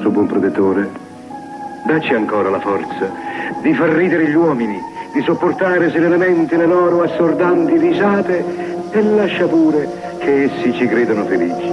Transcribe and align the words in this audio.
nostro 0.00 0.10
buon 0.10 0.26
protettore. 0.26 0.88
Dacci 1.84 2.14
ancora 2.14 2.48
la 2.48 2.60
forza 2.60 3.12
di 3.60 3.74
far 3.74 3.90
ridere 3.90 4.28
gli 4.28 4.34
uomini, 4.34 4.80
di 5.12 5.22
sopportare 5.22 5.90
serenamente 5.90 6.56
le 6.56 6.66
loro 6.66 7.02
assordanti 7.02 7.76
risate 7.76 8.44
e 8.90 9.02
lascia 9.02 9.46
pure 9.46 10.16
che 10.18 10.44
essi 10.44 10.72
ci 10.72 10.86
credano 10.86 11.24
felici. 11.26 11.70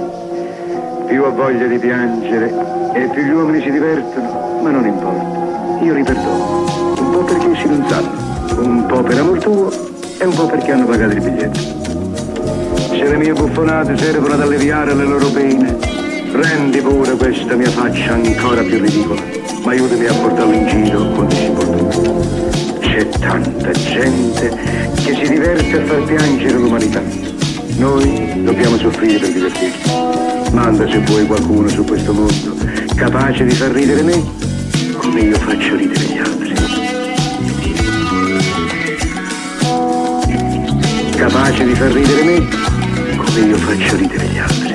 Più 1.06 1.22
ho 1.22 1.32
voglia 1.32 1.66
di 1.66 1.78
piangere 1.78 2.52
e 2.92 3.08
più 3.08 3.22
gli 3.22 3.30
uomini 3.30 3.62
si 3.62 3.70
divertono, 3.70 4.60
ma 4.62 4.70
non 4.70 4.86
importa. 4.86 5.84
Io 5.84 5.94
li 5.94 6.02
perdono. 6.02 6.66
Un 6.98 7.10
po' 7.10 7.24
perché 7.24 7.50
essi 7.50 7.66
non 7.66 7.84
sanno, 7.88 8.62
un 8.62 8.86
po' 8.86 9.02
per 9.02 9.18
amor 9.18 9.38
tuo 9.38 9.70
e 10.18 10.24
un 10.26 10.34
po' 10.34 10.46
perché 10.46 10.72
hanno 10.72 10.84
pagato 10.84 11.14
il 11.14 11.22
biglietto. 11.22 11.60
Se 12.90 13.08
le 13.08 13.16
mie 13.16 13.32
buffonate 13.32 13.96
servono 13.96 14.34
ad 14.34 14.40
alleviare 14.42 14.92
le 14.92 15.04
loro 15.04 15.28
pene, 15.28 15.97
rendi 16.32 16.80
pure 16.80 17.16
questa 17.16 17.54
mia 17.54 17.70
faccia 17.70 18.12
ancora 18.12 18.62
più 18.62 18.80
ridicola, 18.80 19.20
ma 19.64 19.70
aiutami 19.70 20.06
a 20.06 20.14
portarlo 20.14 20.52
in 20.52 20.66
giro 20.66 21.04
quando 21.10 21.34
si 21.34 21.50
porta. 21.50 22.78
C'è 22.80 23.08
tanta 23.08 23.70
gente 23.70 24.56
che 25.04 25.14
si 25.14 25.28
diverte 25.30 25.80
a 25.80 25.84
far 25.84 26.02
piangere 26.04 26.58
l'umanità. 26.58 27.02
Noi 27.76 28.42
dobbiamo 28.42 28.76
soffrire 28.78 29.18
per 29.18 29.30
divertirci. 29.30 30.52
Manda 30.52 30.88
se 30.88 30.98
vuoi 31.00 31.26
qualcuno 31.26 31.68
su 31.68 31.84
questo 31.84 32.12
mondo 32.12 32.56
capace 32.98 33.44
di 33.44 33.54
far 33.54 33.70
ridere 33.70 34.02
me 34.02 34.24
come 34.96 35.20
io 35.20 35.36
faccio 35.38 35.76
ridere 35.76 36.04
gli 36.04 36.18
altri. 36.18 36.54
Capace 41.16 41.64
di 41.64 41.74
far 41.74 41.92
ridere 41.92 42.22
me 42.24 42.48
come 43.16 43.40
io 43.46 43.56
faccio 43.56 43.96
ridere 43.96 44.26
gli 44.26 44.38
altri. 44.38 44.67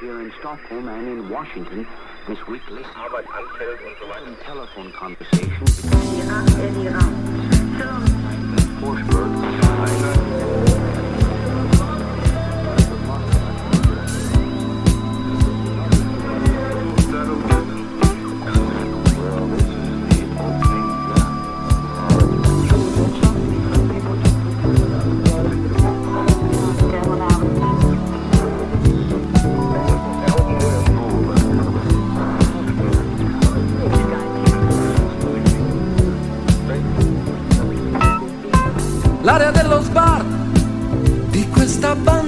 Here 0.00 0.20
in 0.20 0.32
Stockholm 0.40 0.88
and 0.88 1.08
in 1.08 1.28
Washington 1.28 1.86
this 2.26 2.44
week. 2.46 2.62
Listened 2.70 2.94
to 2.94 4.36
telephone 4.44 4.92
conversations. 4.92 5.82
Between 5.82 6.22
Forsberg. 8.80 10.65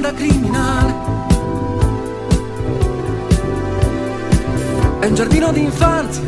Banda 0.09 0.13
criminale. 0.13 0.95
È 5.01 5.07
un 5.07 5.15
giardino 5.15 5.53
d'infanzia, 5.53 6.23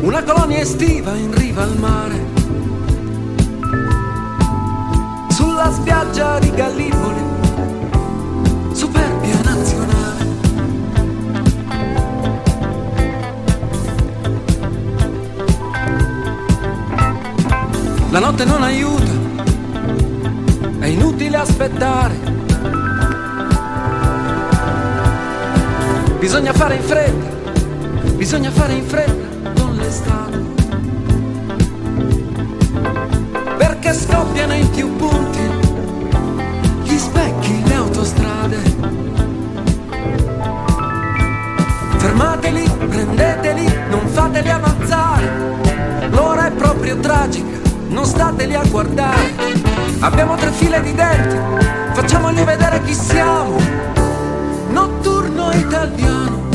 una 0.00 0.22
colonia 0.22 0.58
estiva 0.58 1.14
in 1.14 1.34
riva 1.34 1.62
al 1.62 1.76
mare. 1.78 2.34
Sulla 5.28 5.70
spiaggia 5.72 6.38
di 6.38 6.50
Gallipoli, 6.50 7.20
superbia 8.72 9.40
nazionale. 9.42 10.24
La 18.10 18.18
notte 18.18 18.44
non 18.44 18.62
aiuta 18.62 19.24
è 20.78 20.86
inutile 20.86 21.36
aspettare. 21.36 22.25
Bisogna 26.26 26.52
fare 26.52 26.74
in 26.74 26.82
fretta, 26.82 27.50
bisogna 28.16 28.50
fare 28.50 28.72
in 28.72 28.84
fretta 28.84 29.52
con 29.60 29.76
l'estate. 29.76 30.38
Perché 33.56 33.92
scoppiano 33.94 34.54
in 34.54 34.68
più 34.70 34.96
punti 34.96 35.38
gli 36.82 36.98
specchi, 36.98 37.62
le 37.64 37.74
autostrade. 37.74 38.56
Fermateli, 41.96 42.70
prendeteli, 42.88 43.72
non 43.88 44.08
fateli 44.08 44.50
avanzare. 44.50 45.30
L'ora 46.10 46.48
è 46.48 46.50
proprio 46.50 46.98
tragica, 46.98 47.56
non 47.86 48.04
stateli 48.04 48.56
a 48.56 48.64
guardare. 48.68 49.32
Abbiamo 50.00 50.34
tre 50.34 50.50
file 50.50 50.82
di 50.82 50.92
denti, 50.92 51.36
facciamogli 51.92 52.42
vedere 52.42 52.82
chi 52.82 52.94
siamo. 52.94 53.95
italiano. 55.52 56.45